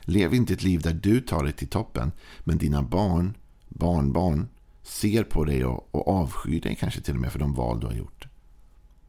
Lev 0.00 0.34
inte 0.34 0.52
ett 0.52 0.62
liv 0.62 0.80
där 0.80 0.94
du 0.94 1.20
tar 1.20 1.44
dig 1.44 1.52
till 1.52 1.68
toppen, 1.68 2.12
men 2.40 2.58
dina 2.58 2.82
barn, 2.82 3.36
barnbarn, 3.68 4.48
ser 4.82 5.24
på 5.24 5.44
dig 5.44 5.64
och, 5.64 5.88
och 5.94 6.08
avskyr 6.08 6.60
dig 6.60 6.76
kanske 6.80 7.00
till 7.00 7.14
och 7.14 7.20
med 7.20 7.32
för 7.32 7.38
de 7.38 7.54
val 7.54 7.80
du 7.80 7.86
har 7.86 7.94
gjort. 7.94 8.28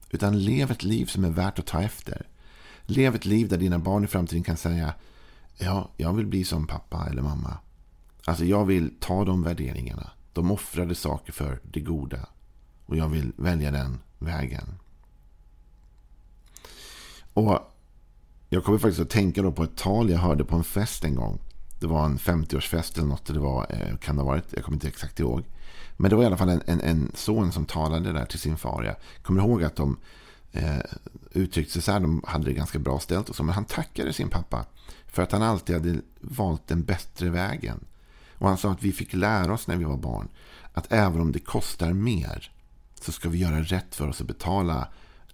Utan 0.09 0.39
lev 0.39 0.71
ett 0.71 0.83
liv 0.83 1.05
som 1.05 1.23
är 1.23 1.29
värt 1.29 1.59
att 1.59 1.65
ta 1.65 1.81
efter. 1.81 2.27
Lev 2.81 3.15
ett 3.15 3.25
liv 3.25 3.47
där 3.47 3.57
dina 3.57 3.79
barn 3.79 4.03
i 4.03 4.07
framtiden 4.07 4.43
kan 4.43 4.57
säga 4.57 4.93
Ja, 5.57 5.91
jag 5.97 6.13
vill 6.13 6.25
bli 6.25 6.43
som 6.43 6.67
pappa 6.67 7.07
eller 7.09 7.21
mamma. 7.21 7.57
Alltså 8.25 8.45
jag 8.45 8.65
vill 8.65 8.93
ta 8.99 9.25
de 9.25 9.43
värderingarna. 9.43 10.11
De 10.33 10.51
offrade 10.51 10.95
saker 10.95 11.33
för 11.33 11.59
det 11.63 11.79
goda. 11.79 12.29
Och 12.85 12.97
jag 12.97 13.09
vill 13.09 13.31
välja 13.37 13.71
den 13.71 13.99
vägen. 14.19 14.79
Och 17.37 17.59
jag 18.49 18.63
kommer 18.63 18.77
faktiskt 18.77 19.01
att 19.01 19.09
tänka 19.09 19.41
då 19.41 19.51
på 19.51 19.63
ett 19.63 19.77
tal 19.77 20.09
jag 20.09 20.17
hörde 20.17 20.43
på 20.43 20.55
en 20.55 20.63
fest 20.63 21.03
en 21.03 21.15
gång. 21.15 21.39
Det 21.79 21.87
var 21.87 22.05
en 22.05 22.17
50-årsfest 22.17 22.97
eller 22.97 23.07
något. 23.07 23.25
Det 23.25 23.39
var, 23.39 23.65
eh, 23.69 23.97
kan 23.97 24.15
det 24.15 24.21
ha 24.21 24.31
varit, 24.31 24.53
jag 24.53 24.63
kommer 24.63 24.75
inte 24.75 24.87
exakt 24.87 25.19
ihåg. 25.19 25.43
Men 25.97 26.09
det 26.09 26.15
var 26.15 26.23
i 26.23 26.25
alla 26.25 26.37
fall 26.37 26.49
en, 26.49 26.61
en, 26.65 26.81
en 26.81 27.11
son 27.13 27.51
som 27.51 27.65
talade 27.65 28.13
där 28.13 28.25
till 28.25 28.39
sin 28.39 28.57
far. 28.57 28.83
Jag 28.83 28.95
kommer 29.23 29.41
ihåg 29.41 29.63
att 29.63 29.75
de 29.75 29.97
eh, 30.51 30.77
uttryckte 31.31 31.73
sig 31.73 31.81
så 31.81 31.91
här. 31.91 31.99
De 31.99 32.23
hade 32.27 32.45
det 32.45 32.53
ganska 32.53 32.79
bra 32.79 32.99
ställt 32.99 33.29
och 33.29 33.35
så. 33.35 33.43
Men 33.43 33.55
han 33.55 33.65
tackade 33.65 34.13
sin 34.13 34.29
pappa 34.29 34.65
för 35.07 35.23
att 35.23 35.31
han 35.31 35.41
alltid 35.41 35.75
hade 35.75 36.01
valt 36.19 36.67
den 36.67 36.83
bättre 36.83 37.29
vägen. 37.29 37.85
Och 38.37 38.47
han 38.47 38.57
sa 38.57 38.71
att 38.71 38.83
vi 38.83 38.91
fick 38.91 39.13
lära 39.13 39.53
oss 39.53 39.67
när 39.67 39.75
vi 39.75 39.83
var 39.83 39.97
barn. 39.97 40.27
Att 40.73 40.91
även 40.93 41.21
om 41.21 41.31
det 41.31 41.39
kostar 41.39 41.93
mer. 41.93 42.51
Så 43.01 43.11
ska 43.11 43.29
vi 43.29 43.37
göra 43.37 43.61
rätt 43.61 43.95
för 43.95 44.07
oss 44.07 44.19
och 44.19 44.27
betala 44.27 44.87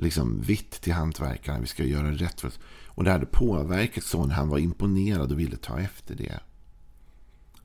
liksom 0.03 0.41
vitt 0.41 0.71
till 0.71 0.93
hantverkarna. 0.93 1.59
Vi 1.59 1.67
ska 1.67 1.83
göra 1.83 2.11
rätt 2.11 2.41
för 2.41 2.47
oss. 2.47 2.59
Och 2.87 3.03
det 3.03 3.11
hade 3.11 3.25
påverkat 3.25 4.03
sonen. 4.03 4.31
Han 4.31 4.49
var 4.49 4.57
imponerad 4.57 5.31
och 5.31 5.39
ville 5.39 5.57
ta 5.57 5.79
efter 5.79 6.15
det. 6.15 6.39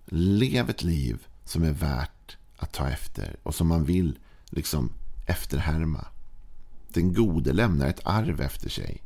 Lev 0.07 0.71
ett 0.71 0.83
liv 0.83 1.26
som 1.45 1.62
är 1.62 1.73
värt 1.73 2.37
att 2.57 2.73
ta 2.73 2.88
efter. 2.88 3.37
Och 3.42 3.54
som 3.54 3.66
man 3.66 3.85
vill 3.85 4.18
liksom 4.45 4.92
efterhärma. 5.26 6.07
Den 6.88 7.14
gode 7.14 7.52
lämnar 7.52 7.88
ett 7.88 8.00
arv 8.07 8.40
efter 8.40 8.68
sig. 8.68 9.02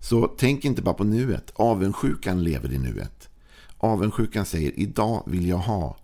Så 0.00 0.34
tänk 0.38 0.64
inte 0.64 0.82
bara 0.82 0.94
på 0.94 1.04
nuet. 1.04 1.52
Avundsjukan 1.54 2.44
lever 2.44 2.72
i 2.72 2.78
nuet. 2.78 3.28
Avundsjukan 3.78 4.44
säger 4.44 4.80
idag 4.80 5.22
vill 5.26 5.48
jag 5.48 5.58
ha. 5.58 5.96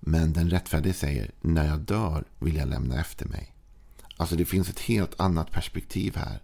Men 0.00 0.32
den 0.32 0.50
rättfärdige 0.50 0.94
säger 0.94 1.30
när 1.40 1.66
jag 1.66 1.80
dör 1.80 2.24
vill 2.38 2.56
jag 2.56 2.68
lämna 2.68 3.00
efter 3.00 3.26
mig. 3.26 3.55
Alltså 4.16 4.36
det 4.36 4.44
finns 4.44 4.68
ett 4.68 4.80
helt 4.80 5.20
annat 5.20 5.50
perspektiv 5.50 6.16
här. 6.16 6.42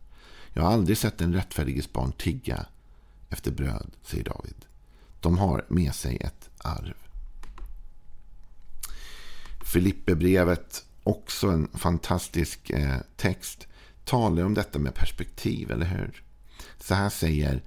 Jag 0.52 0.62
har 0.62 0.72
aldrig 0.72 0.98
sett 0.98 1.20
en 1.20 1.34
rättfärdiges 1.34 1.92
barn 1.92 2.12
tigga 2.12 2.66
efter 3.28 3.50
bröd, 3.50 3.90
säger 4.02 4.24
David. 4.24 4.64
De 5.20 5.38
har 5.38 5.64
med 5.68 5.94
sig 5.94 6.16
ett 6.16 6.50
arv. 6.58 6.94
Filipperbrevet, 9.64 10.84
också 11.02 11.48
en 11.48 11.68
fantastisk 11.74 12.70
eh, 12.70 12.96
text, 13.16 13.66
talar 14.04 14.44
om 14.44 14.54
detta 14.54 14.78
med 14.78 14.94
perspektiv, 14.94 15.70
eller 15.70 15.86
hur? 15.86 16.22
Så 16.78 16.94
här 16.94 17.10
säger 17.10 17.62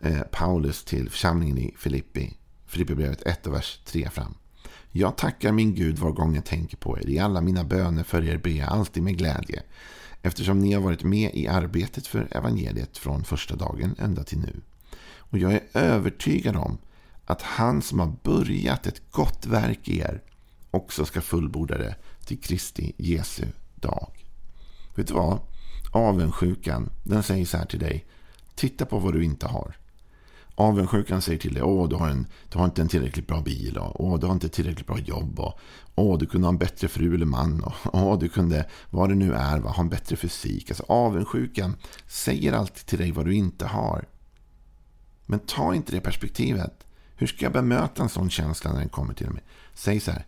eh, 0.00 0.22
Paulus 0.22 0.84
till 0.84 1.10
församlingen 1.10 1.58
i 1.58 1.74
Filippi, 1.78 2.36
Filipperbrevet 2.66 3.22
1 3.22 3.46
vers 3.46 3.80
3 3.84 4.10
fram. 4.10 4.34
Jag 4.96 5.16
tackar 5.16 5.52
min 5.52 5.74
Gud 5.74 5.98
var 5.98 6.10
gång 6.10 6.34
jag 6.34 6.44
tänker 6.44 6.76
på 6.76 6.98
er. 6.98 7.08
I 7.08 7.18
alla 7.18 7.40
mina 7.40 7.64
böner 7.64 8.02
för 8.02 8.24
er 8.24 8.38
ber 8.38 8.50
jag 8.50 8.68
alltid 8.68 9.02
med 9.02 9.18
glädje. 9.18 9.62
Eftersom 10.22 10.58
ni 10.58 10.72
har 10.72 10.80
varit 10.80 11.02
med 11.02 11.30
i 11.34 11.48
arbetet 11.48 12.06
för 12.06 12.36
evangeliet 12.36 12.98
från 12.98 13.24
första 13.24 13.56
dagen 13.56 13.94
ända 13.98 14.24
till 14.24 14.38
nu. 14.38 14.60
Och 15.16 15.38
jag 15.38 15.52
är 15.52 15.62
övertygad 15.72 16.56
om 16.56 16.78
att 17.24 17.42
han 17.42 17.82
som 17.82 17.98
har 17.98 18.16
börjat 18.22 18.86
ett 18.86 19.10
gott 19.10 19.46
verk 19.46 19.88
i 19.88 19.98
er 19.98 20.22
också 20.70 21.04
ska 21.04 21.20
fullborda 21.20 21.78
det 21.78 21.94
till 22.26 22.40
Kristi 22.40 22.92
Jesu 22.96 23.46
dag. 23.74 24.26
Vet 24.94 25.06
du 25.06 25.14
vad? 25.14 25.38
Avundsjukan, 25.92 26.90
den 27.04 27.22
säger 27.22 27.46
så 27.46 27.56
här 27.56 27.66
till 27.66 27.78
dig. 27.78 28.06
Titta 28.54 28.86
på 28.86 28.98
vad 28.98 29.12
du 29.12 29.24
inte 29.24 29.46
har. 29.46 29.76
Avundsjukan 30.54 31.22
säger 31.22 31.38
till 31.38 31.54
dig, 31.54 31.62
åh 31.62 31.88
du 31.88 31.96
har, 31.96 32.08
en, 32.08 32.26
du 32.48 32.58
har 32.58 32.64
inte 32.64 32.82
en 32.82 32.88
tillräckligt 32.88 33.26
bra 33.26 33.40
bil, 33.40 33.78
och, 33.78 34.04
åh 34.04 34.20
du 34.20 34.26
har 34.26 34.32
inte 34.32 34.48
tillräckligt 34.48 34.86
bra 34.86 34.98
jobb, 34.98 35.40
och, 35.40 35.58
åh 35.94 36.18
du 36.18 36.26
kunde 36.26 36.46
ha 36.46 36.52
en 36.52 36.58
bättre 36.58 36.88
fru 36.88 37.14
eller 37.14 37.26
man, 37.26 37.64
och, 37.64 37.74
åh 37.92 38.18
du 38.18 38.28
kunde, 38.28 38.68
vad 38.90 39.08
det 39.08 39.14
nu 39.14 39.34
är, 39.34 39.58
va, 39.58 39.70
ha 39.70 39.82
en 39.82 39.88
bättre 39.88 40.16
fysik. 40.16 40.70
Alltså 40.70 40.84
avundsjukan 40.88 41.76
säger 42.06 42.52
alltid 42.52 42.86
till 42.86 42.98
dig 42.98 43.12
vad 43.12 43.24
du 43.24 43.34
inte 43.34 43.66
har. 43.66 44.04
Men 45.26 45.38
ta 45.38 45.74
inte 45.74 45.92
det 45.92 46.00
perspektivet. 46.00 46.86
Hur 47.16 47.26
ska 47.26 47.44
jag 47.44 47.52
bemöta 47.52 48.02
en 48.02 48.08
sån 48.08 48.30
känsla 48.30 48.72
när 48.72 48.80
den 48.80 48.88
kommer 48.88 49.14
till 49.14 49.30
mig? 49.30 49.42
Säg 49.74 50.00
så 50.00 50.10
här, 50.10 50.26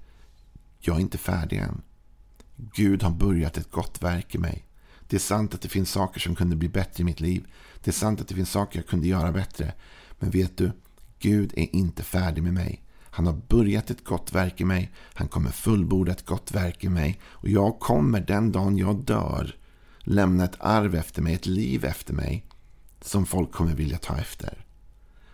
jag 0.80 0.96
är 0.96 1.00
inte 1.00 1.18
färdig 1.18 1.58
än. 1.58 1.82
Gud 2.56 3.02
har 3.02 3.10
börjat 3.10 3.56
ett 3.56 3.70
gott 3.70 4.02
verk 4.02 4.34
i 4.34 4.38
mig. 4.38 4.66
Det 5.08 5.16
är 5.16 5.20
sant 5.20 5.54
att 5.54 5.60
det 5.60 5.68
finns 5.68 5.90
saker 5.90 6.20
som 6.20 6.34
kunde 6.34 6.56
bli 6.56 6.68
bättre 6.68 7.02
i 7.02 7.04
mitt 7.04 7.20
liv. 7.20 7.46
Det 7.80 7.90
är 7.90 7.92
sant 7.92 8.20
att 8.20 8.28
det 8.28 8.34
finns 8.34 8.50
saker 8.50 8.78
jag 8.78 8.86
kunde 8.86 9.08
göra 9.08 9.32
bättre. 9.32 9.72
Men 10.18 10.30
vet 10.30 10.56
du, 10.56 10.72
Gud 11.18 11.52
är 11.56 11.76
inte 11.76 12.02
färdig 12.02 12.42
med 12.42 12.54
mig. 12.54 12.82
Han 13.10 13.26
har 13.26 13.40
börjat 13.48 13.90
ett 13.90 14.04
gott 14.04 14.32
verk 14.32 14.60
i 14.60 14.64
mig. 14.64 14.92
Han 15.14 15.28
kommer 15.28 15.50
fullborda 15.50 16.12
ett 16.12 16.26
gott 16.26 16.52
verk 16.52 16.84
i 16.84 16.88
mig. 16.88 17.20
Och 17.24 17.48
jag 17.48 17.80
kommer 17.80 18.20
den 18.20 18.52
dagen 18.52 18.78
jag 18.78 19.04
dör 19.04 19.56
lämna 20.06 20.44
ett 20.44 20.56
arv 20.60 20.94
efter 20.94 21.22
mig, 21.22 21.34
ett 21.34 21.46
liv 21.46 21.84
efter 21.84 22.14
mig 22.14 22.46
som 23.00 23.26
folk 23.26 23.52
kommer 23.52 23.74
vilja 23.74 23.98
ta 23.98 24.16
efter. 24.16 24.64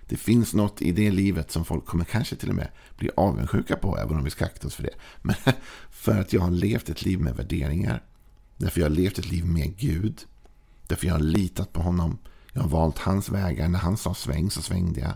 Det 0.09 0.17
finns 0.17 0.55
något 0.55 0.83
i 0.83 0.93
det 0.93 1.11
livet 1.11 1.51
som 1.51 1.65
folk 1.65 1.87
kommer 1.87 2.05
kanske 2.05 2.37
till 2.37 2.49
och 2.49 2.55
med 2.55 2.69
bli 2.97 3.11
avundsjuka 3.17 3.77
på, 3.77 3.99
även 3.99 4.17
om 4.17 4.25
vi 4.25 4.31
ska 4.31 4.45
akta 4.45 4.67
oss 4.67 4.75
för 4.75 4.83
det. 4.83 4.95
Men 5.23 5.37
för 5.91 6.21
att 6.21 6.33
jag 6.33 6.41
har 6.41 6.51
levt 6.51 6.89
ett 6.89 7.03
liv 7.03 7.21
med 7.21 7.37
värderingar. 7.37 8.03
Därför 8.57 8.81
jag 8.81 8.89
har 8.89 8.97
levt 8.97 9.19
ett 9.19 9.31
liv 9.31 9.45
med 9.45 9.77
Gud. 9.77 10.21
Därför 10.87 11.07
jag 11.07 11.15
har 11.15 11.21
litat 11.21 11.73
på 11.73 11.81
honom. 11.81 12.19
Jag 12.53 12.63
har 12.63 12.69
valt 12.69 12.99
hans 12.99 13.29
vägar. 13.29 13.69
När 13.69 13.79
han 13.79 13.97
sa 13.97 14.15
sväng 14.15 14.51
så 14.51 14.63
svängde 14.63 15.01
jag. 15.01 15.13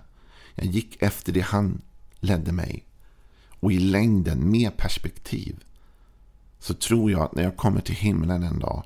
Jag 0.54 0.66
gick 0.66 1.02
efter 1.02 1.32
det 1.32 1.40
han 1.40 1.82
ledde 2.20 2.52
mig. 2.52 2.86
Och 3.60 3.72
i 3.72 3.78
längden, 3.78 4.50
med 4.50 4.76
perspektiv, 4.76 5.64
så 6.58 6.74
tror 6.74 7.10
jag 7.10 7.20
att 7.20 7.34
när 7.34 7.42
jag 7.42 7.56
kommer 7.56 7.80
till 7.80 7.94
himlen 7.94 8.42
en 8.42 8.58
dag 8.58 8.84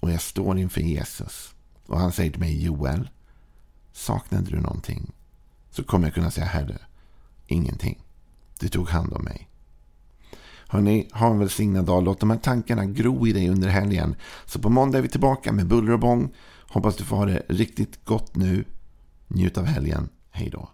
och 0.00 0.10
jag 0.10 0.20
står 0.20 0.58
inför 0.58 0.80
Jesus 0.80 1.54
och 1.86 1.98
han 1.98 2.12
säger 2.12 2.30
till 2.30 2.40
mig 2.40 2.64
Joel, 2.64 3.10
saknade 3.92 4.50
du 4.50 4.60
någonting? 4.60 5.12
Så 5.70 5.84
kommer 5.84 6.06
jag 6.06 6.14
kunna 6.14 6.30
säga 6.30 6.46
Herre, 6.46 6.78
ingenting. 7.46 8.04
Du 8.58 8.68
tog 8.68 8.88
hand 8.88 9.12
om 9.12 9.24
mig. 9.24 9.48
Hörni, 10.68 11.08
ha 11.12 11.30
en 11.30 11.38
välsignad 11.38 11.84
dag. 11.84 12.04
Låt 12.04 12.20
de 12.20 12.30
här 12.30 12.38
tankarna 12.38 12.84
gro 12.84 13.26
i 13.26 13.32
dig 13.32 13.48
under 13.48 13.68
helgen. 13.68 14.14
Så 14.46 14.58
på 14.58 14.70
måndag 14.70 14.98
är 14.98 15.02
vi 15.02 15.08
tillbaka 15.08 15.52
med 15.52 15.66
buller 15.66 15.92
och 15.92 16.00
bång. 16.00 16.34
Hoppas 16.74 16.96
du 16.96 17.04
får 17.04 17.16
ha 17.16 17.26
det 17.26 17.42
riktigt 17.48 18.04
gott 18.04 18.36
nu. 18.36 18.64
Njut 19.28 19.58
av 19.58 19.64
helgen. 19.64 20.08
Hej 20.30 20.50
då. 20.50 20.68